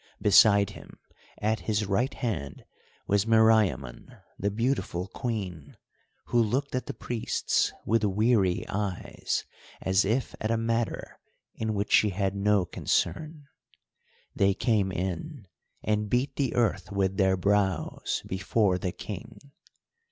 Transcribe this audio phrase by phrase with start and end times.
[0.19, 0.97] Beside him,
[1.37, 2.65] at his right hand,
[3.05, 5.77] was Meriamun, the beautiful Queen,
[6.25, 9.45] who looked at the priests with weary eyes,
[9.79, 11.19] as if at a matter
[11.53, 13.45] in which she had no concern.
[14.35, 15.45] They came in
[15.83, 19.37] and beat the earth with their brows before the King.